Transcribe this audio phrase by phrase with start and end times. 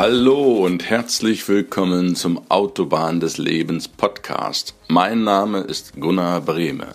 [0.00, 4.76] Hallo und herzlich willkommen zum Autobahn des Lebens Podcast.
[4.86, 6.94] Mein Name ist Gunnar Brehme.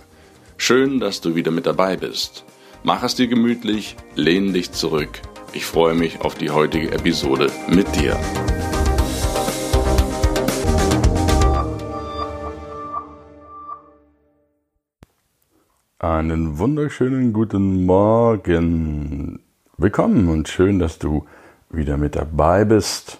[0.55, 2.45] Schön, dass du wieder mit dabei bist.
[2.81, 5.09] Mach es dir gemütlich, lehn dich zurück.
[5.51, 8.17] Ich freue mich auf die heutige Episode mit dir.
[15.99, 19.43] Einen wunderschönen guten Morgen.
[19.75, 21.25] Willkommen und schön, dass du
[21.73, 23.19] wieder mit dabei bist.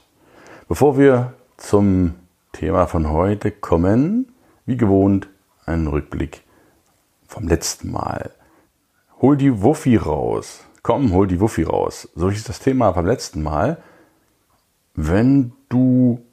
[0.68, 2.16] Bevor wir zum
[2.52, 4.32] Thema von heute kommen,
[4.66, 5.28] wie gewohnt,
[5.66, 6.44] ein Rückblick
[7.28, 8.32] vom letzten Mal.
[9.22, 10.64] Hol die Wuffi raus.
[10.84, 12.10] Komm, hol die Wuffi raus.
[12.16, 13.82] So ist das Thema vom letzten Mal.
[14.94, 16.24] Wenn du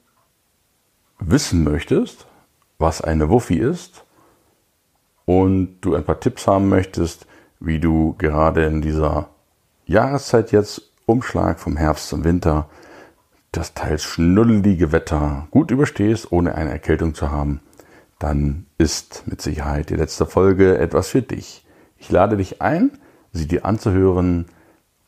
[1.19, 2.27] wissen möchtest,
[2.79, 4.05] was eine Wuffi ist
[5.25, 7.27] und du ein paar Tipps haben möchtest,
[7.61, 9.29] wie du gerade in dieser
[9.87, 12.71] Jahreszeit jetzt Umschlag vom Herbst zum Winter,
[13.53, 17.61] das teils schnullige Wetter gut überstehst, ohne eine Erkältung zu haben,
[18.19, 21.67] dann ist mit Sicherheit die letzte Folge etwas für dich.
[21.97, 22.93] Ich lade dich ein,
[23.33, 24.47] sie dir anzuhören,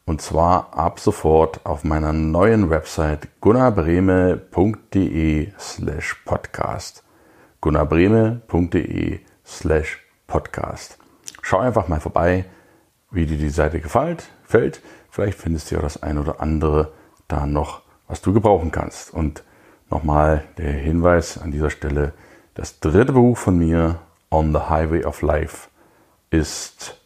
[0.04, 7.04] und zwar ab sofort auf meiner neuen Website gunnarbreme.de slash podcast.
[7.60, 10.98] gunnarbreme.de slash podcast.
[11.42, 12.46] Schau einfach mal vorbei,
[13.12, 14.80] wie dir die Seite gefällt, fällt.
[15.12, 16.90] Vielleicht findest du ja das ein oder andere
[17.28, 19.12] da noch, was du gebrauchen kannst.
[19.12, 19.44] Und
[19.90, 22.14] nochmal der Hinweis an dieser Stelle,
[22.54, 23.98] das dritte Buch von mir,
[24.30, 25.68] On the Highway of Life,
[26.30, 26.98] ist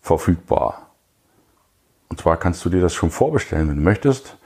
[0.00, 0.90] verfügbar.
[2.08, 4.38] Und zwar kannst du dir das schon vorbestellen, wenn du möchtest.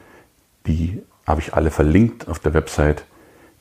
[0.66, 3.04] Die habe ich alle verlinkt auf der Website.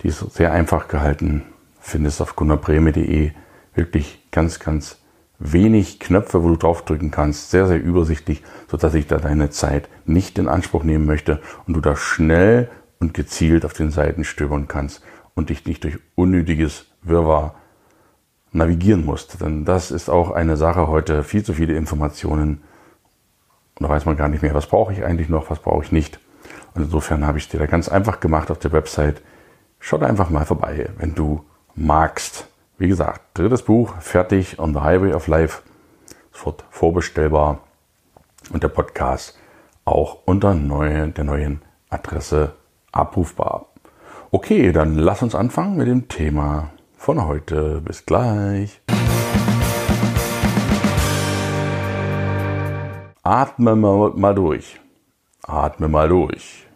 [0.01, 1.43] Die ist sehr einfach gehalten.
[1.79, 3.33] Findest auf gunnarbreme.de
[3.75, 4.97] wirklich ganz, ganz
[5.44, 10.39] wenig Knöpfe, wo du draufdrücken kannst, sehr, sehr übersichtlich, sodass ich da deine Zeit nicht
[10.39, 12.69] in Anspruch nehmen möchte und du da schnell
[13.00, 15.03] und gezielt auf den Seiten stöbern kannst
[15.35, 17.56] und dich nicht durch unnötiges Wirrwarr
[18.53, 19.41] navigieren musst.
[19.41, 22.63] Denn das ist auch eine Sache heute, viel zu viele Informationen.
[23.78, 25.91] Und da weiß man gar nicht mehr, was brauche ich eigentlich noch, was brauche ich
[25.91, 26.19] nicht.
[26.73, 29.22] Und insofern habe ich es dir da ganz einfach gemacht auf der Website.
[29.79, 31.44] Schau da einfach mal vorbei, wenn du
[31.75, 32.47] magst.
[32.79, 35.61] Wie gesagt, drittes Buch, fertig, On the Highway of Life,
[36.31, 37.59] sofort vorbestellbar
[38.51, 39.38] und der Podcast
[39.85, 41.61] auch unter neue, der neuen
[41.91, 42.56] Adresse
[42.91, 43.67] abrufbar.
[44.31, 47.79] Okay, dann lass uns anfangen mit dem Thema von heute.
[47.81, 48.81] Bis gleich.
[53.22, 54.81] Atme mal durch.
[55.44, 56.67] Atme mal durch.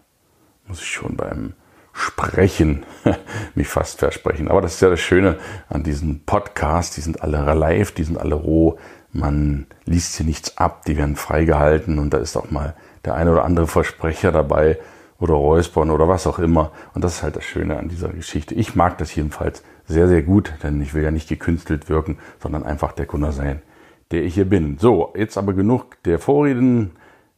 [0.68, 1.53] Muss ich schon beim
[1.97, 2.85] Sprechen
[3.56, 4.50] mich fast versprechen.
[4.50, 5.38] Aber das ist ja das Schöne
[5.68, 6.94] an diesen Podcasts.
[6.94, 8.78] Die sind alle live, die sind alle roh.
[9.12, 13.31] Man liest hier nichts ab, die werden freigehalten und da ist auch mal der eine
[13.31, 14.78] oder andere Versprecher dabei
[15.19, 16.72] oder Räuspern oder was auch immer.
[16.94, 18.53] Und das ist halt das Schöne an dieser Geschichte.
[18.53, 22.64] Ich mag das jedenfalls sehr, sehr gut, denn ich will ja nicht gekünstelt wirken, sondern
[22.64, 23.64] einfach der Kunde sein,
[24.12, 24.78] der ich hier bin.
[24.78, 26.91] So, jetzt aber genug der Vorreden.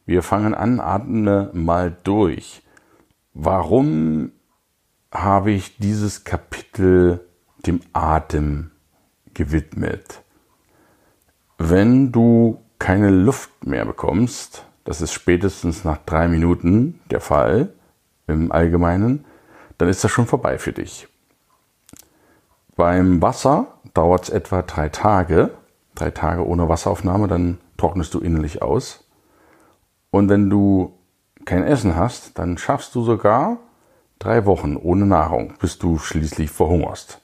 [0.04, 2.62] Wir fangen an, atme mal durch.
[3.32, 4.32] Warum
[5.12, 7.26] habe ich dieses Kapitel
[7.66, 8.70] dem Atem
[9.34, 10.22] gewidmet.
[11.58, 17.74] Wenn du keine Luft mehr bekommst, das ist spätestens nach drei Minuten der Fall
[18.26, 19.24] im Allgemeinen,
[19.78, 21.08] dann ist das schon vorbei für dich.
[22.76, 25.50] Beim Wasser dauert es etwa drei Tage,
[25.94, 29.06] drei Tage ohne Wasseraufnahme, dann trocknest du innerlich aus.
[30.10, 30.98] Und wenn du
[31.44, 33.58] kein Essen hast, dann schaffst du sogar
[34.20, 37.22] Drei Wochen ohne Nahrung, bis du schließlich verhungerst.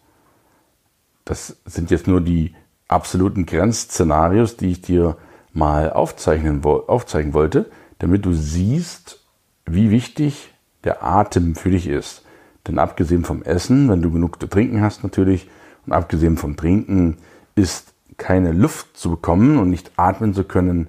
[1.26, 2.54] Das sind jetzt nur die
[2.88, 5.18] absoluten Grenzszenarios, die ich dir
[5.52, 9.20] mal aufzeichnen, aufzeigen wollte, damit du siehst,
[9.66, 10.54] wie wichtig
[10.84, 12.24] der Atem für dich ist.
[12.66, 15.50] Denn abgesehen vom Essen, wenn du genug zu trinken hast natürlich,
[15.84, 17.18] und abgesehen vom Trinken
[17.56, 20.88] ist keine Luft zu bekommen und nicht atmen zu können,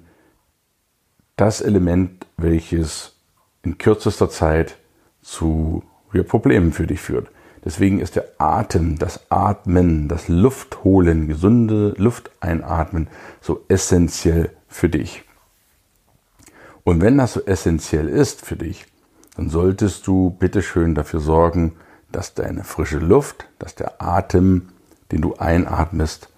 [1.35, 3.17] das Element, welches
[3.61, 4.77] in kürzester Zeit
[5.21, 7.30] zu wir Problemen für dich führt.
[7.65, 13.07] Deswegen ist der Atem, das Atmen, das Luftholen, gesunde Luft einatmen
[13.42, 15.24] so essentiell für dich.
[16.83, 18.86] Und wenn das so essentiell ist für dich,
[19.36, 21.74] dann solltest du bitteschön dafür sorgen,
[22.12, 24.69] dass deine frische Luft, dass der Atem,
[25.12, 26.30] den du einatmest,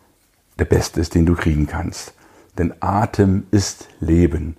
[0.57, 2.13] der beste ist, den du kriegen kannst.
[2.57, 4.57] Denn Atem ist Leben.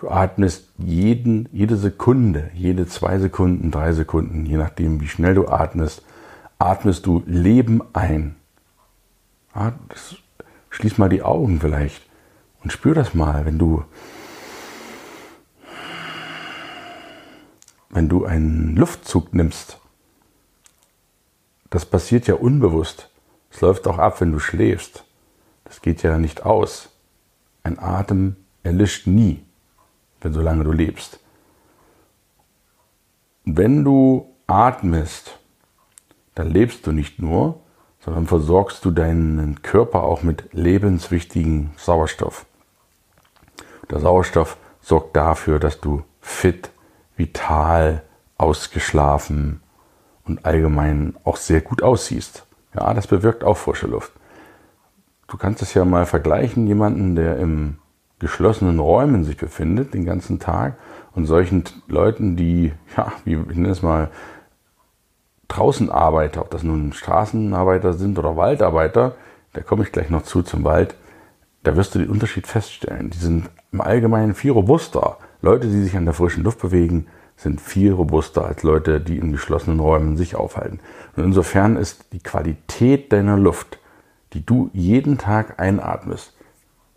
[0.00, 5.48] Du atmest jeden, jede Sekunde, jede zwei Sekunden, drei Sekunden, je nachdem, wie schnell du
[5.48, 6.02] atmest,
[6.58, 8.36] atmest du Leben ein.
[10.70, 12.06] Schließ mal die Augen vielleicht
[12.62, 13.84] und spür das mal, wenn du,
[17.90, 19.80] wenn du einen Luftzug nimmst,
[21.70, 23.10] das passiert ja unbewusst.
[23.50, 25.04] Es läuft auch ab, wenn du schläfst.
[25.64, 26.90] Das geht ja nicht aus.
[27.64, 29.42] Ein Atem erlischt nie,
[30.20, 31.20] wenn solange du lebst.
[33.44, 35.38] Wenn du atmest,
[36.34, 37.60] dann lebst du nicht nur,
[38.00, 42.46] sondern versorgst du deinen Körper auch mit lebenswichtigen Sauerstoff.
[43.90, 46.70] Der Sauerstoff sorgt dafür, dass du fit,
[47.16, 48.02] vital,
[48.36, 49.62] ausgeschlafen
[50.24, 52.46] und allgemein auch sehr gut aussiehst.
[52.74, 54.12] Ja, das bewirkt auch frische Luft.
[55.26, 57.78] Du kannst es ja mal vergleichen, jemanden, der im
[58.18, 60.76] geschlossenen Räumen sich befindet den ganzen Tag
[61.14, 64.10] und solchen Leuten, die, ja, wie ich nenne es mal,
[65.48, 69.14] draußen arbeiten, ob das nun Straßenarbeiter sind oder Waldarbeiter,
[69.54, 70.94] da komme ich gleich noch zu zum Wald,
[71.62, 73.10] da wirst du den Unterschied feststellen.
[73.10, 75.18] Die sind im Allgemeinen viel robuster.
[75.42, 77.06] Leute, die sich an der frischen Luft bewegen,
[77.36, 80.80] sind viel robuster als Leute, die in geschlossenen Räumen sich aufhalten.
[81.16, 83.78] Und insofern ist die Qualität deiner Luft,
[84.32, 86.34] die du jeden Tag einatmest,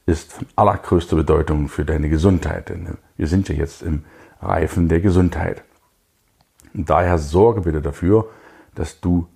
[0.06, 2.69] ist von allergrößter Bedeutung für deine Gesundheit.
[2.69, 4.06] Denn wir sind ja jetzt im
[4.42, 5.63] Reifen der Gesundheit.
[6.74, 8.30] Und daher sorge bitte dafür,
[8.75, 9.27] dass du,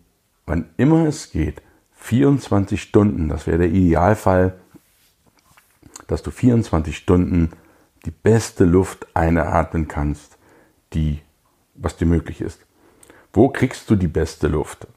[0.45, 1.61] wann immer es geht,
[1.95, 4.59] 24 Stunden, das wäre der Idealfall,
[6.07, 7.51] dass du 24 Stunden
[8.05, 10.37] die beste Luft einatmen kannst,
[10.93, 11.21] die,
[11.73, 12.65] was dir möglich ist.
[13.33, 14.87] Wo kriegst du die beste Luft?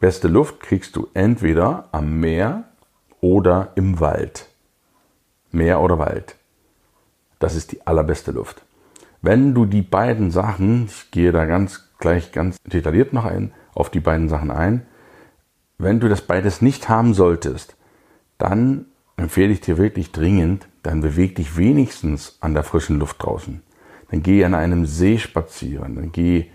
[0.00, 2.64] Beste Luft kriegst du entweder am Meer
[3.20, 4.48] oder im Wald.
[5.54, 6.36] Meer oder Wald.
[7.38, 8.62] Das ist die allerbeste Luft.
[9.22, 13.88] Wenn du die beiden Sachen, ich gehe da ganz gleich ganz detailliert noch ein, auf
[13.88, 14.86] die beiden Sachen ein,
[15.78, 17.76] wenn du das beides nicht haben solltest,
[18.38, 18.86] dann
[19.16, 23.62] empfehle ich dir wirklich dringend, dann beweg dich wenigstens an der frischen Luft draußen.
[24.10, 26.50] Dann geh an einem See spazieren, dann geh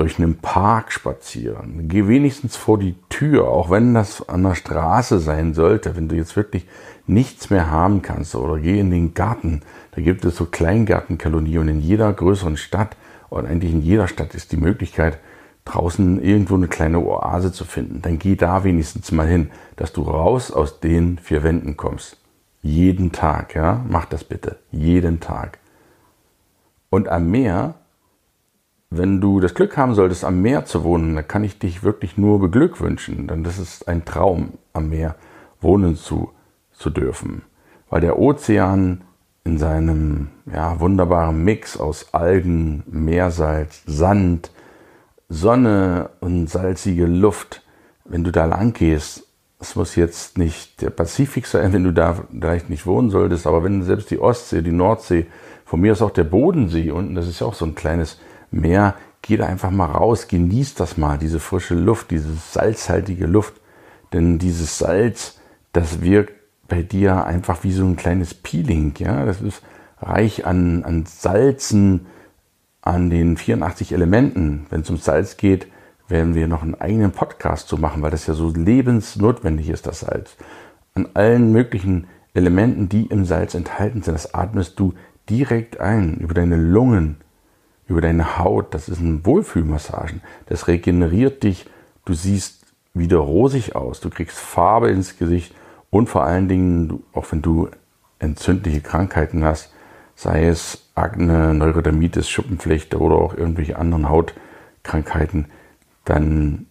[0.00, 1.88] durch einen Park spazieren.
[1.88, 6.16] Geh wenigstens vor die Tür, auch wenn das an der Straße sein sollte, wenn du
[6.16, 6.66] jetzt wirklich
[7.06, 9.60] nichts mehr haben kannst oder geh in den Garten.
[9.92, 12.96] Da gibt es so Kleingartenkolonien und in jeder größeren Stadt
[13.28, 15.18] und eigentlich in jeder Stadt ist die Möglichkeit,
[15.66, 18.00] draußen irgendwo eine kleine Oase zu finden.
[18.00, 22.16] Dann geh da wenigstens mal hin, dass du raus aus den vier Wänden kommst.
[22.62, 24.56] Jeden Tag, ja, mach das bitte.
[24.70, 25.58] Jeden Tag.
[26.88, 27.74] Und am Meer,
[28.90, 32.18] wenn du das Glück haben solltest, am Meer zu wohnen, dann kann ich dich wirklich
[32.18, 35.14] nur beglückwünschen, denn das ist ein Traum, am Meer
[35.60, 36.30] wohnen zu
[36.72, 37.42] zu dürfen.
[37.88, 39.02] Weil der Ozean
[39.44, 44.50] in seinem ja, wunderbaren Mix aus Algen, Meersalz, Sand,
[45.28, 47.62] Sonne und salzige Luft,
[48.04, 49.26] wenn du da lang gehst,
[49.60, 53.62] es muss jetzt nicht der Pazifik sein, wenn du da vielleicht nicht wohnen solltest, aber
[53.62, 55.26] wenn selbst die Ostsee, die Nordsee,
[55.66, 58.18] von mir ist auch der Bodensee unten, das ist ja auch so ein kleines
[58.50, 63.54] Meer, geh da einfach mal raus, genieß das mal, diese frische Luft, diese salzhaltige Luft,
[64.12, 65.38] denn dieses Salz,
[65.72, 66.34] das wirkt
[66.68, 68.94] bei dir einfach wie so ein kleines Peeling.
[68.98, 69.62] Ja, das ist
[70.00, 72.06] reich an, an Salzen,
[72.82, 74.66] an den 84 Elementen.
[74.70, 75.66] Wenn es um Salz geht,
[76.08, 80.00] werden wir noch einen eigenen Podcast zu machen, weil das ja so lebensnotwendig ist, das
[80.00, 80.36] Salz.
[80.94, 84.94] An allen möglichen Elementen, die im Salz enthalten sind, das atmest du
[85.28, 87.18] direkt ein, über deine Lungen,
[87.90, 88.72] über deine Haut.
[88.72, 90.22] Das ist ein Wohlfühlmassagen.
[90.46, 91.66] Das regeneriert dich.
[92.04, 94.00] Du siehst wieder rosig aus.
[94.00, 95.54] Du kriegst Farbe ins Gesicht.
[95.90, 97.68] Und vor allen Dingen, auch wenn du
[98.20, 99.72] entzündliche Krankheiten hast,
[100.14, 105.46] sei es Akne, Neurodermitis, Schuppenflechte oder auch irgendwelche anderen Hautkrankheiten,
[106.04, 106.66] dann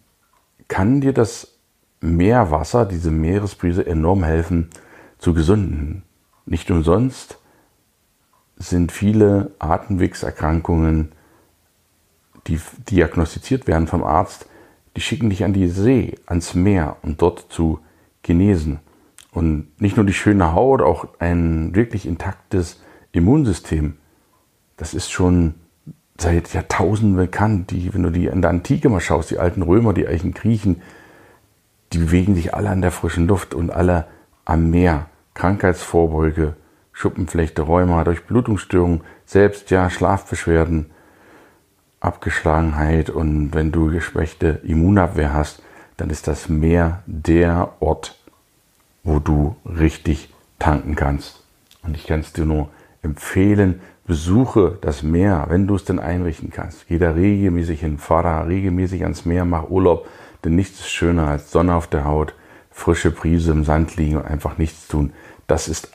[0.68, 1.58] kann dir das
[2.00, 4.70] Meerwasser, diese Meeresbrise enorm helfen
[5.18, 6.02] zu gesunden.
[6.46, 7.39] Nicht umsonst
[8.60, 11.12] sind viele Atemwegserkrankungen,
[12.46, 14.46] die diagnostiziert werden vom Arzt,
[14.96, 17.80] die schicken dich an die See, ans Meer und dort zu
[18.22, 18.80] genesen.
[19.32, 22.80] Und nicht nur die schöne Haut, auch ein wirklich intaktes
[23.12, 23.96] Immunsystem.
[24.76, 25.54] Das ist schon
[26.18, 27.70] seit Jahrtausenden bekannt.
[27.70, 30.82] Die, wenn du die in der Antike mal schaust, die alten Römer, die alten Griechen,
[31.92, 34.06] die bewegen sich alle an der frischen Luft und alle
[34.44, 35.06] am Meer.
[35.34, 36.56] Krankheitsvorbeuge,
[36.92, 40.90] Schuppenflechte, Rheuma, Durchblutungsstörungen, selbst ja Schlafbeschwerden,
[42.00, 45.62] Abgeschlagenheit und wenn du geschwächte Immunabwehr hast,
[45.96, 48.18] dann ist das Meer der Ort,
[49.04, 51.42] wo du richtig tanken kannst.
[51.82, 52.70] Und ich kann es dir nur
[53.02, 56.88] empfehlen, besuche das Meer, wenn du es denn einrichten kannst.
[56.88, 60.08] Geh da regelmäßig hin, fahr da regelmäßig ans Meer, mach Urlaub,
[60.44, 62.34] denn nichts ist schöner als Sonne auf der Haut,
[62.70, 65.12] frische Brise im Sand liegen und einfach nichts tun.
[65.46, 65.90] Das ist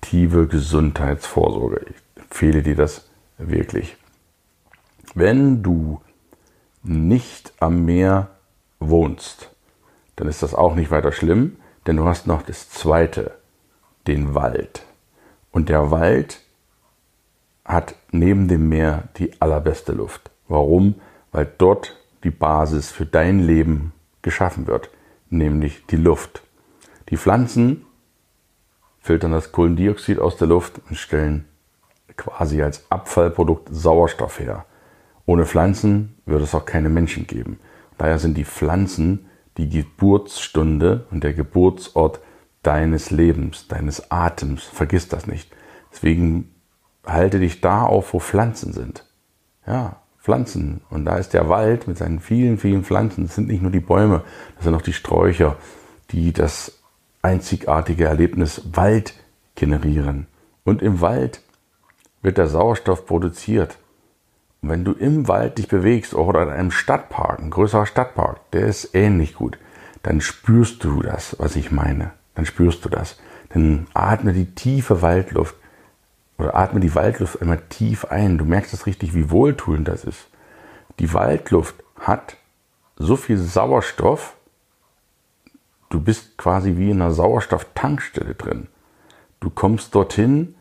[0.00, 1.84] aktive Gesundheitsvorsorge.
[1.90, 3.96] Ich empfehle dir das wirklich.
[5.14, 6.00] Wenn du
[6.82, 8.30] nicht am Meer
[8.78, 9.50] wohnst,
[10.16, 13.32] dann ist das auch nicht weiter schlimm, denn du hast noch das zweite,
[14.06, 14.86] den Wald.
[15.52, 16.40] Und der Wald
[17.66, 20.30] hat neben dem Meer die allerbeste Luft.
[20.48, 20.94] Warum?
[21.30, 23.92] Weil dort die Basis für dein Leben
[24.22, 24.88] geschaffen wird,
[25.28, 26.42] nämlich die Luft.
[27.10, 27.84] Die Pflanzen
[29.00, 31.46] filtern das Kohlendioxid aus der Luft und stellen
[32.16, 34.66] quasi als Abfallprodukt Sauerstoff her.
[35.26, 37.58] Ohne Pflanzen würde es auch keine Menschen geben.
[37.98, 39.26] Daher sind die Pflanzen
[39.56, 42.20] die Geburtsstunde und der Geburtsort
[42.62, 44.64] deines Lebens, deines Atems.
[44.64, 45.50] Vergiss das nicht.
[45.92, 46.54] Deswegen
[47.06, 49.06] halte dich da auf, wo Pflanzen sind.
[49.66, 50.82] Ja, Pflanzen.
[50.90, 53.26] Und da ist der Wald mit seinen vielen, vielen Pflanzen.
[53.26, 54.22] Das sind nicht nur die Bäume,
[54.56, 55.56] das sind auch die Sträucher,
[56.10, 56.79] die das
[57.22, 59.14] einzigartige Erlebnis Wald
[59.54, 60.26] generieren.
[60.64, 61.42] Und im Wald
[62.22, 63.78] wird der Sauerstoff produziert.
[64.62, 68.66] Und wenn du im Wald dich bewegst oder in einem Stadtpark, ein größerer Stadtpark, der
[68.66, 69.58] ist ähnlich gut,
[70.02, 72.12] dann spürst du das, was ich meine.
[72.34, 73.18] Dann spürst du das.
[73.50, 75.56] Dann atme die tiefe Waldluft
[76.38, 78.38] oder atme die Waldluft einmal tief ein.
[78.38, 80.28] Du merkst das richtig, wie wohltuend das ist.
[80.98, 82.36] Die Waldluft hat
[82.96, 84.36] so viel Sauerstoff,
[85.90, 88.68] du bist quasi wie in einer Sauerstofftankstelle drin.
[89.40, 90.54] Du kommst dorthin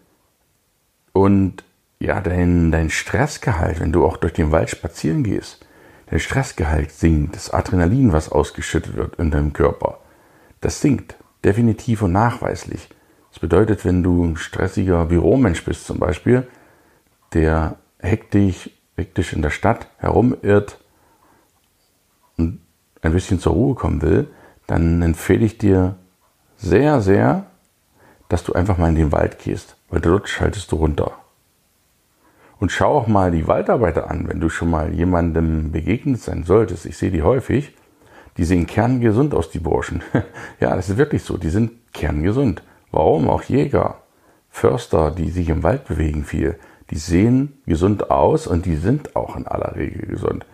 [1.14, 1.64] und
[2.00, 5.66] ja, dein, dein Stressgehalt, wenn du auch durch den Wald spazieren gehst,
[6.08, 10.00] dein Stressgehalt sinkt, das Adrenalin, was ausgeschüttet wird in deinem Körper,
[10.62, 12.90] das sinkt definitiv und nachweislich.
[13.32, 16.48] Das bedeutet, wenn du ein stressiger Büromensch bist zum Beispiel,
[17.34, 20.80] der hektisch, hektisch in der Stadt herumirrt
[22.38, 22.62] und
[23.02, 24.28] ein bisschen zur Ruhe kommen will,
[24.70, 25.96] dann empfehle ich dir
[26.56, 27.48] sehr, sehr,
[28.28, 31.14] dass du einfach mal in den Wald gehst, weil dort schaltest du runter.
[32.60, 36.86] Und schau auch mal die Waldarbeiter an, wenn du schon mal jemandem begegnet sein solltest.
[36.86, 37.76] Ich sehe die häufig.
[38.38, 40.04] Die sehen kerngesund aus, die Burschen.
[40.60, 41.38] ja, das ist wirklich so.
[41.38, 42.62] Die sind kerngesund.
[42.92, 43.28] Warum?
[43.28, 44.04] Auch Jäger,
[44.52, 46.60] Förster, die sich im Wald bewegen viel,
[46.92, 50.46] die sehen gesund aus und die sind auch in aller Regel gesund,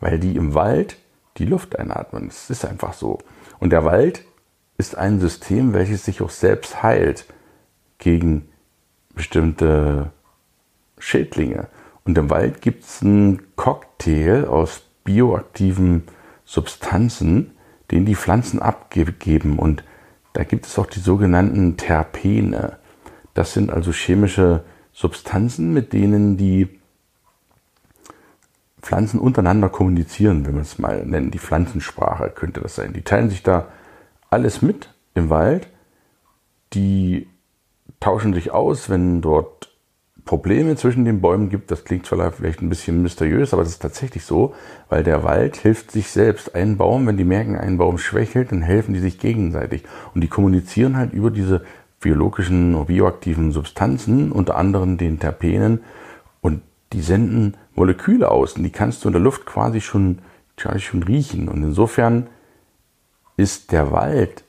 [0.00, 0.96] weil die im Wald
[1.38, 2.28] die Luft einatmen.
[2.28, 3.18] Das ist einfach so.
[3.62, 4.24] Und der Wald
[4.76, 7.26] ist ein System, welches sich auch selbst heilt
[7.98, 8.48] gegen
[9.14, 10.10] bestimmte
[10.98, 11.68] Schädlinge.
[12.04, 16.02] Und im Wald gibt es einen Cocktail aus bioaktiven
[16.44, 17.52] Substanzen,
[17.92, 19.60] den die Pflanzen abgeben.
[19.60, 19.84] Und
[20.32, 22.78] da gibt es auch die sogenannten Terpene.
[23.32, 26.80] Das sind also chemische Substanzen, mit denen die
[28.82, 31.30] Pflanzen untereinander kommunizieren, wenn man es mal nennen.
[31.30, 32.92] Die Pflanzensprache könnte das sein.
[32.92, 33.68] Die teilen sich da
[34.28, 35.68] alles mit im Wald.
[36.72, 37.28] Die
[38.00, 39.70] tauschen sich aus, wenn dort
[40.24, 41.70] Probleme zwischen den Bäumen gibt.
[41.70, 44.54] Das klingt vielleicht ein bisschen mysteriös, aber das ist tatsächlich so,
[44.88, 46.54] weil der Wald hilft sich selbst.
[46.54, 49.84] Ein Baum, wenn die merken, ein Baum schwächelt, dann helfen die sich gegenseitig.
[50.14, 51.62] Und die kommunizieren halt über diese
[52.00, 55.80] biologischen, bioaktiven Substanzen, unter anderem den Terpenen.
[56.92, 58.54] Die senden Moleküle aus.
[58.54, 60.18] Und die kannst du in der Luft quasi schon,
[60.56, 61.48] quasi schon riechen.
[61.48, 62.28] Und insofern
[63.36, 64.44] ist der Wald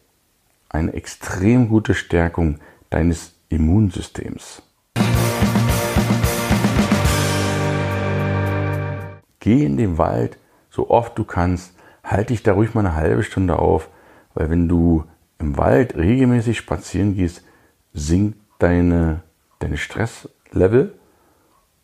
[0.69, 2.59] eine extrem gute Stärkung
[2.89, 4.61] deines Immunsystems.
[9.39, 10.37] Geh in den Wald,
[10.69, 11.73] so oft du kannst.
[12.03, 13.89] Halt dich da ruhig mal eine halbe Stunde auf,
[14.33, 15.05] weil wenn du
[15.39, 17.43] im Wald regelmäßig spazieren gehst,
[17.93, 19.21] sinkt deine,
[19.59, 20.93] deine Stresslevel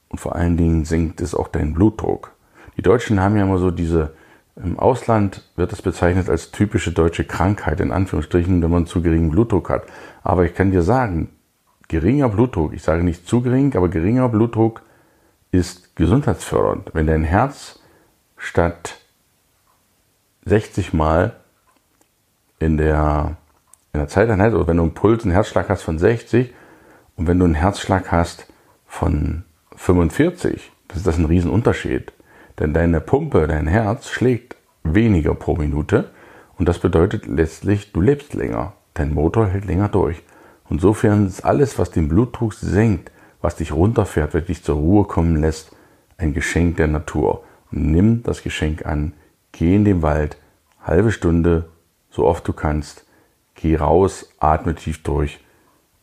[0.09, 2.33] und vor allen Dingen sinkt es auch deinen Blutdruck.
[2.77, 4.13] Die Deutschen haben ja immer so diese,
[4.55, 9.31] im Ausland wird das bezeichnet als typische deutsche Krankheit, in Anführungsstrichen, wenn man zu geringen
[9.31, 9.83] Blutdruck hat.
[10.23, 11.29] Aber ich kann dir sagen,
[11.87, 14.81] geringer Blutdruck, ich sage nicht zu gering, aber geringer Blutdruck
[15.51, 16.91] ist gesundheitsfördernd.
[16.93, 17.79] Wenn dein Herz
[18.37, 18.97] statt
[20.45, 21.35] 60 Mal
[22.59, 23.37] in der,
[23.93, 26.53] in der Zeiteinheit, oder wenn du einen Puls, einen Herzschlag hast von 60
[27.15, 28.47] und wenn du einen Herzschlag hast
[28.85, 29.43] von
[29.79, 32.11] 45, das ist das ein Riesenunterschied.
[32.59, 36.11] Denn deine Pumpe, dein Herz schlägt weniger pro Minute
[36.57, 38.73] und das bedeutet letztlich, du lebst länger.
[38.93, 40.21] Dein Motor hält länger durch.
[40.69, 43.09] Insofern ist alles, was den Blutdruck senkt,
[43.41, 45.71] was dich runterfährt, was dich zur Ruhe kommen lässt,
[46.17, 47.43] ein Geschenk der Natur.
[47.71, 49.13] nimm das Geschenk an,
[49.53, 50.37] geh in den Wald,
[50.81, 51.69] halbe Stunde,
[52.09, 53.05] so oft du kannst,
[53.55, 55.39] geh raus, atme tief durch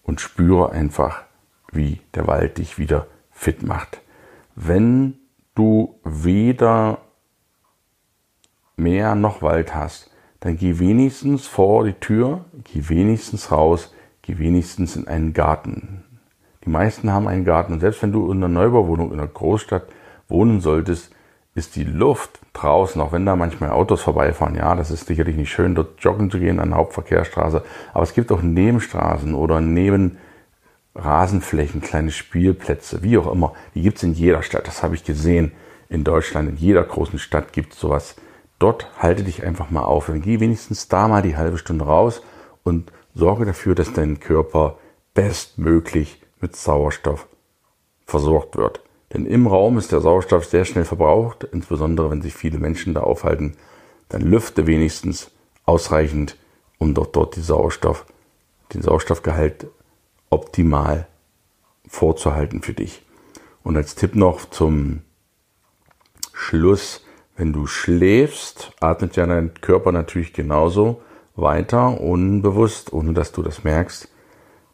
[0.02, 1.24] und spüre einfach,
[1.72, 3.06] wie der Wald dich wieder
[3.36, 4.00] fit macht.
[4.56, 5.18] Wenn
[5.54, 6.98] du weder
[8.76, 14.96] Meer noch Wald hast, dann geh wenigstens vor die Tür, geh wenigstens raus, geh wenigstens
[14.96, 16.04] in einen Garten.
[16.64, 17.74] Die meisten haben einen Garten.
[17.74, 19.86] Und selbst wenn du in einer Neubauwohnung in einer Großstadt
[20.28, 21.10] wohnen solltest,
[21.54, 25.50] ist die Luft draußen, auch wenn da manchmal Autos vorbeifahren, ja, das ist sicherlich nicht
[25.50, 27.62] schön, dort joggen zu gehen an der Hauptverkehrsstraße,
[27.94, 30.18] aber es gibt auch Nebenstraßen oder neben
[30.96, 33.54] Rasenflächen, kleine Spielplätze, wie auch immer.
[33.74, 35.52] Die gibt es in jeder Stadt, das habe ich gesehen
[35.88, 38.16] in Deutschland, in jeder großen Stadt gibt es sowas.
[38.58, 40.06] Dort halte dich einfach mal auf.
[40.06, 42.22] Dann geh wenigstens da mal die halbe Stunde raus
[42.64, 44.78] und sorge dafür, dass dein Körper
[45.14, 47.26] bestmöglich mit Sauerstoff
[48.06, 48.80] versorgt wird.
[49.12, 53.00] Denn im Raum ist der Sauerstoff sehr schnell verbraucht, insbesondere wenn sich viele Menschen da
[53.00, 53.56] aufhalten.
[54.08, 55.30] Dann lüfte wenigstens
[55.64, 56.36] ausreichend,
[56.78, 58.06] um dort, dort die Sauerstoff,
[58.72, 59.68] den Sauerstoffgehalt
[60.30, 61.06] optimal
[61.86, 63.04] vorzuhalten für dich.
[63.62, 65.02] Und als Tipp noch zum
[66.32, 67.04] Schluss,
[67.36, 71.02] wenn du schläfst, atmet ja dein Körper natürlich genauso
[71.34, 74.08] weiter, unbewusst, ohne dass du das merkst.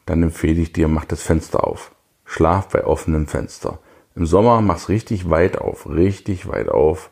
[0.06, 1.92] Dann empfehle ich dir, mach das Fenster auf.
[2.24, 3.78] Schlaf bei offenem Fenster.
[4.14, 7.10] Im Sommer mach's richtig weit auf, richtig weit auf.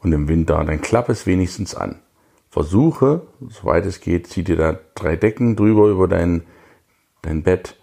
[0.00, 2.00] Und im Winter, dann klapp es wenigstens an.
[2.50, 6.44] Versuche, soweit es geht, zieh dir da drei Decken drüber über dein,
[7.28, 7.76] dein Bett,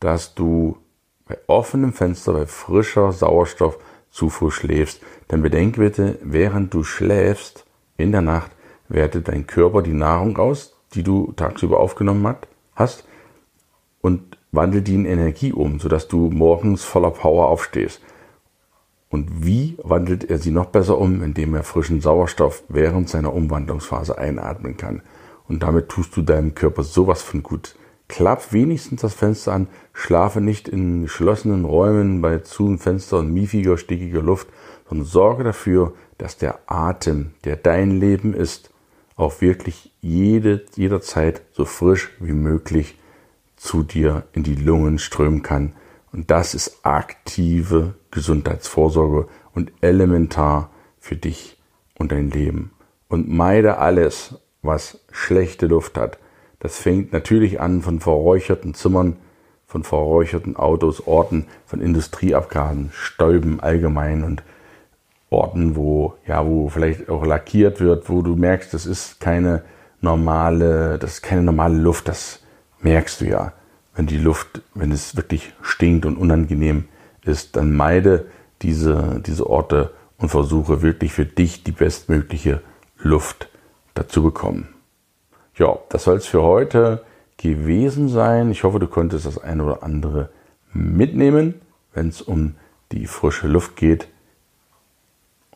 [0.00, 0.76] dass du
[1.26, 5.00] bei offenem Fenster, bei frischer Sauerstoffzufuhr schläfst.
[5.30, 7.64] Denn bedenke bitte, während du schläfst
[7.96, 8.50] in der Nacht,
[8.88, 12.36] wertet dein Körper die Nahrung aus, die du tagsüber aufgenommen
[12.74, 13.08] hast,
[14.02, 18.02] und wandelt die in Energie um, sodass du morgens voller Power aufstehst.
[19.08, 24.18] Und wie wandelt er sie noch besser um, indem er frischen Sauerstoff während seiner Umwandlungsphase
[24.18, 25.02] einatmen kann.
[25.48, 27.76] Und damit tust du deinem Körper sowas von gut.
[28.08, 33.78] Klapp wenigstens das Fenster an, schlafe nicht in geschlossenen Räumen bei zu Fenster und miefiger,
[33.78, 34.48] stickiger Luft,
[34.88, 38.70] sondern sorge dafür, dass der Atem, der dein Leben ist,
[39.16, 42.98] auch wirklich jede, jederzeit so frisch wie möglich
[43.56, 45.74] zu dir in die Lungen strömen kann.
[46.12, 51.60] Und das ist aktive Gesundheitsvorsorge und elementar für dich
[51.98, 52.72] und dein Leben.
[53.08, 56.18] Und meide alles, was schlechte Luft hat.
[56.64, 59.18] Das fängt natürlich an von verräucherten Zimmern,
[59.66, 64.42] von verräucherten Autos, Orten, von Industrieabgasen, Stäuben allgemein und
[65.28, 69.62] Orten, wo, ja, wo vielleicht auch lackiert wird, wo du merkst, das ist keine
[70.00, 72.40] normale, das ist keine normale Luft, das
[72.80, 73.52] merkst du ja.
[73.94, 76.84] Wenn die Luft, wenn es wirklich stinkt und unangenehm
[77.26, 78.24] ist, dann meide
[78.62, 82.62] diese, diese Orte und versuche wirklich für dich die bestmögliche
[82.96, 83.50] Luft
[83.92, 84.73] dazu bekommen.
[85.56, 87.04] Ja, das soll es für heute
[87.36, 88.50] gewesen sein.
[88.50, 90.30] Ich hoffe, du konntest das eine oder andere
[90.72, 91.60] mitnehmen,
[91.92, 92.56] wenn es um
[92.92, 94.08] die frische Luft geht.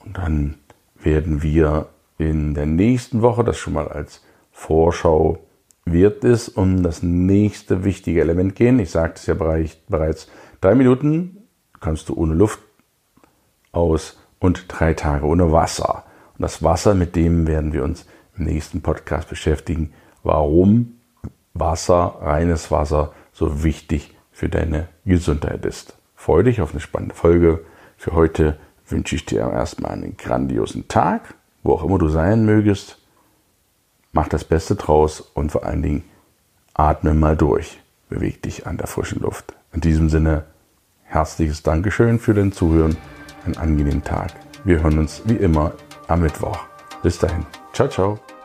[0.04, 0.54] Und dann
[1.00, 5.38] werden wir in der nächsten Woche, das schon mal als Vorschau,
[5.84, 8.78] wird es um das nächste wichtige Element gehen.
[8.78, 10.28] Ich sagte es ja bereits,
[10.60, 11.48] drei Minuten
[11.80, 12.60] kannst du ohne Luft
[13.72, 16.04] aus und drei Tage ohne Wasser.
[16.36, 18.06] Und das Wasser, mit dem werden wir uns
[18.38, 20.98] im nächsten Podcast beschäftigen, warum
[21.54, 25.96] Wasser, reines Wasser, so wichtig für deine Gesundheit ist.
[26.14, 27.64] Freue dich auf eine spannende Folge.
[27.96, 32.98] Für heute wünsche ich dir erstmal einen grandiosen Tag, wo auch immer du sein mögest.
[34.12, 36.04] Mach das Beste draus und vor allen Dingen
[36.74, 37.80] atme mal durch.
[38.08, 39.54] Beweg dich an der frischen Luft.
[39.72, 40.44] In diesem Sinne,
[41.04, 42.96] herzliches Dankeschön für den Zuhören.
[43.44, 44.32] Einen angenehmen Tag.
[44.64, 45.72] Wir hören uns wie immer
[46.06, 46.58] am Mittwoch.
[47.02, 47.46] Bis dahin.
[47.78, 48.37] Ciao, ciao.